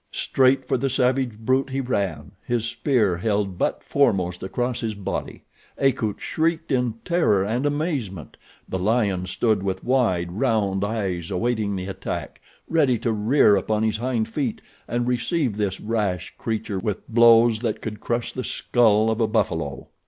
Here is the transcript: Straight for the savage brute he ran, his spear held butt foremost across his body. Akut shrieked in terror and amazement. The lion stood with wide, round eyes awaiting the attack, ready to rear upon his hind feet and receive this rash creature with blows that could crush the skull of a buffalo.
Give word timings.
Straight 0.11 0.65
for 0.67 0.77
the 0.79 0.89
savage 0.89 1.37
brute 1.37 1.69
he 1.69 1.79
ran, 1.79 2.31
his 2.43 2.65
spear 2.65 3.17
held 3.17 3.59
butt 3.59 3.83
foremost 3.83 4.41
across 4.41 4.81
his 4.81 4.95
body. 4.95 5.43
Akut 5.77 6.19
shrieked 6.19 6.71
in 6.71 6.93
terror 7.05 7.43
and 7.43 7.67
amazement. 7.67 8.35
The 8.67 8.79
lion 8.79 9.27
stood 9.27 9.61
with 9.61 9.83
wide, 9.83 10.31
round 10.31 10.83
eyes 10.83 11.29
awaiting 11.29 11.75
the 11.75 11.85
attack, 11.85 12.41
ready 12.67 12.97
to 12.97 13.11
rear 13.11 13.55
upon 13.55 13.83
his 13.83 13.97
hind 13.97 14.27
feet 14.27 14.59
and 14.87 15.05
receive 15.07 15.55
this 15.55 15.79
rash 15.79 16.33
creature 16.35 16.79
with 16.79 17.07
blows 17.07 17.59
that 17.59 17.79
could 17.79 17.99
crush 17.99 18.33
the 18.33 18.43
skull 18.43 19.11
of 19.11 19.21
a 19.21 19.27
buffalo. 19.27 19.87